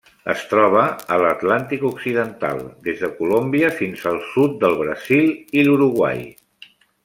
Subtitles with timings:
[0.31, 5.31] Es troba a l'Atlàntic occidental: des de Colòmbia fins al sud del Brasil
[5.61, 6.27] i l'Uruguai.